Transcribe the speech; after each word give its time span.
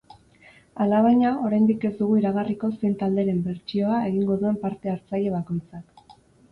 Alabaina, 0.85 1.33
oraindik 1.49 1.85
ez 1.91 1.93
dugu 2.01 2.17
iragarriko 2.21 2.71
zein 2.81 2.97
talderen 3.03 3.45
bertsioa 3.51 4.01
egingo 4.09 4.43
duen 4.43 4.61
parte-hartzaile 4.67 5.41
bakoitzak. 5.41 6.09